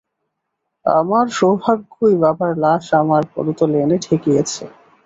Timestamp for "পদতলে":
3.33-3.77